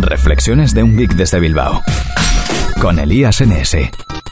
[0.00, 1.82] Reflexiones de un geek desde Bilbao.
[2.80, 3.76] Con Elías NS.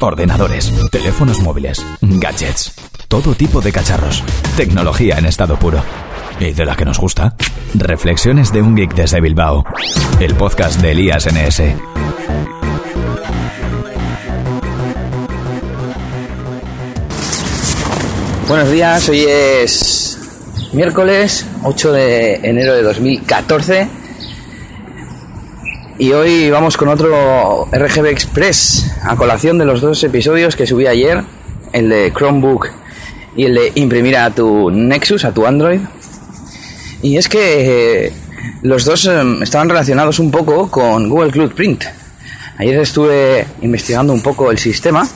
[0.01, 2.73] Ordenadores, teléfonos móviles, gadgets,
[3.09, 4.23] todo tipo de cacharros.
[4.57, 5.83] Tecnología en estado puro.
[6.39, 7.35] Y de la que nos gusta.
[7.75, 9.65] Reflexiones de un geek desde Bilbao.
[10.21, 11.63] El podcast de Elías NS.
[18.47, 20.17] Buenos días, hoy es
[20.73, 23.96] miércoles 8 de enero de 2014
[25.99, 30.87] y hoy vamos con otro RGB Express a colación de los dos episodios que subí
[30.87, 31.23] ayer,
[31.73, 32.69] el de Chromebook
[33.35, 35.81] y el de imprimir a tu Nexus, a tu Android.
[37.03, 38.13] Y es que eh,
[38.63, 41.85] los dos eh, estaban relacionados un poco con Google Cloud Print.
[42.59, 45.07] Ayer estuve investigando un poco el sistema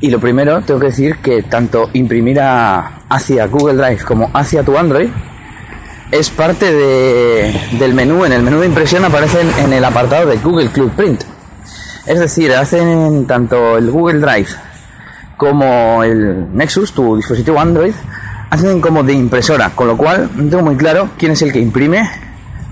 [0.00, 4.76] y lo primero, tengo que decir que tanto imprimir hacia Google Drive como hacia tu
[4.76, 5.08] Android
[6.10, 6.72] es parte
[7.72, 8.24] del menú.
[8.24, 11.22] En el menú de impresión aparecen en el apartado de Google Cloud Print.
[12.06, 14.48] Es decir, hacen tanto el Google Drive
[15.36, 17.94] como el Nexus, tu dispositivo Android,
[18.50, 21.60] hacen como de impresora, con lo cual no tengo muy claro quién es el que
[21.60, 22.10] imprime,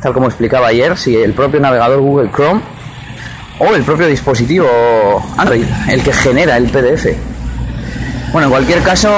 [0.03, 2.61] tal como explicaba ayer, si el propio navegador Google Chrome
[3.59, 4.69] o el propio dispositivo
[5.37, 7.07] Android, el que genera el PDF.
[8.33, 9.11] Bueno, en cualquier caso,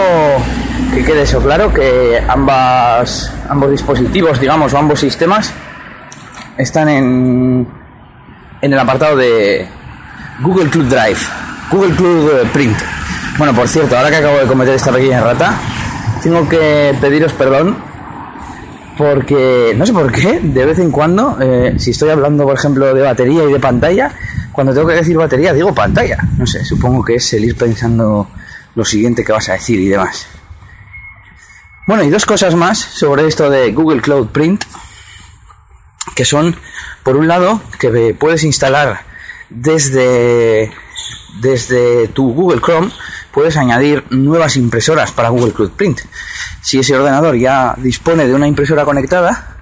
[0.94, 5.52] que quede eso claro, que ambas, ambos dispositivos, digamos, o ambos sistemas
[6.58, 7.66] están en,
[8.60, 9.66] en el apartado de
[10.40, 11.20] Google Cloud Drive,
[11.70, 12.76] Google Cloud Print.
[13.38, 15.54] Bueno, por cierto, ahora que acabo de cometer esta pequeña rata,
[16.22, 17.76] tengo que pediros perdón
[18.98, 22.92] porque no sé por qué, de vez en cuando, eh, si estoy hablando, por ejemplo,
[22.92, 24.12] de batería y de pantalla,
[24.52, 26.18] cuando tengo que decir batería, digo pantalla.
[26.36, 28.28] No sé, supongo que es el ir pensando
[28.74, 30.26] lo siguiente que vas a decir y demás.
[31.90, 34.62] Bueno, y dos cosas más sobre esto de Google Cloud Print,
[36.14, 36.54] que son,
[37.02, 39.00] por un lado, que puedes instalar
[39.48, 40.70] desde,
[41.40, 42.92] desde tu Google Chrome,
[43.32, 46.02] puedes añadir nuevas impresoras para Google Cloud Print.
[46.62, 49.56] Si ese ordenador ya dispone de una impresora conectada,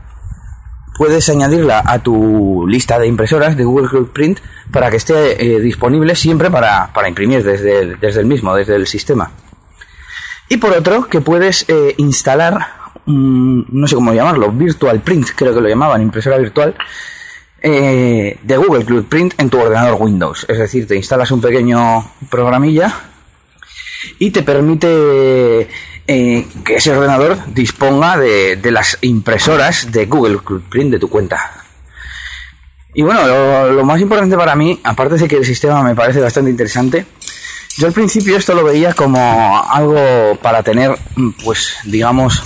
[0.99, 4.41] puedes añadirla a tu lista de impresoras de Google Cloud Print
[4.71, 9.31] para que esté eh, disponible siempre para, imprimir desde desde el, mismo, desde el sistema.
[10.49, 12.69] Y por otro, que puedes eh, instalar,
[13.07, 16.75] no sé cómo llamarlo, Virtual Print, creo que lo llamaban, impresora virtual,
[17.61, 20.47] eh, de Google Cloud Print en tu ordenador Windows.
[20.49, 22.95] Es decir, te instalas un pequeño programilla
[24.19, 25.69] y te permite
[26.07, 30.39] eh, que ese ordenador disponga de, las impresoras de Google
[30.71, 31.65] Print de tu cuenta.
[32.95, 33.27] Y bueno,
[33.71, 37.07] lo, más importante para mí, aparte de que el sistema me parece bastante interesante,
[37.79, 40.91] yo al principio esto lo veía como algo para tener,
[41.45, 42.43] pues digamos,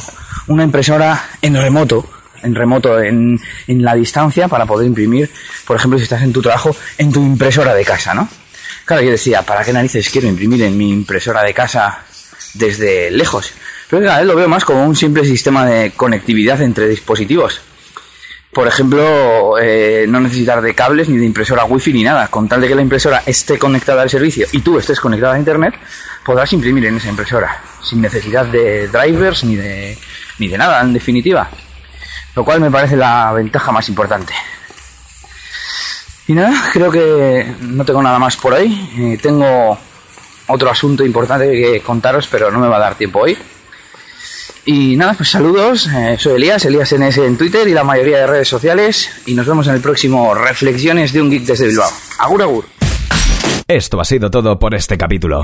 [0.47, 2.07] una impresora en remoto,
[2.43, 5.31] en remoto, en, en la distancia, para poder imprimir,
[5.67, 8.29] por ejemplo, si estás en tu trabajo, en tu impresora de casa, ¿no?
[8.85, 12.01] Claro, yo decía, ¿para qué narices quiero imprimir en mi impresora de casa
[12.53, 13.53] desde lejos?
[13.89, 17.63] Pero cada vez lo veo más como un simple sistema de conectividad entre dispositivos.
[18.53, 22.29] Por ejemplo, eh, no necesitar de cables ni de impresora wifi ni nada.
[22.29, 25.39] Con tal de que la impresora esté conectada al servicio y tú estés conectado a
[25.39, 25.75] internet,
[26.23, 27.63] podrás imprimir en esa impresora.
[27.83, 29.97] Sin necesidad de drivers ni de,
[30.39, 31.49] ni de nada, en definitiva.
[32.37, 34.35] Lo cual me parece la ventaja más importante.
[36.27, 38.91] Y nada, creo que no tengo nada más por ahí.
[38.99, 39.79] Eh, tengo
[40.49, 43.39] otro asunto importante que contaros, pero no me va a dar tiempo hoy.
[44.65, 45.89] Y nada, pues saludos.
[45.89, 49.11] Eh, soy Elías, Elías NS en Twitter y la mayoría de redes sociales.
[49.27, 51.91] Y nos vemos en el próximo Reflexiones de un Geek desde Bilbao.
[52.19, 52.65] Agur, agur.
[53.67, 55.41] Esto ha sido todo por este capítulo.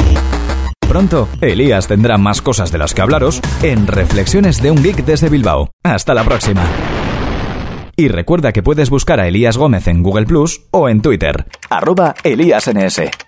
[0.88, 5.28] Pronto, Elías tendrá más cosas de las que hablaros en Reflexiones de un Geek desde
[5.28, 5.70] Bilbao.
[5.82, 6.64] Hasta la próxima.
[7.96, 12.14] Y recuerda que puedes buscar a Elías Gómez en Google Plus o en Twitter, arroba
[12.22, 13.27] ElíasNS.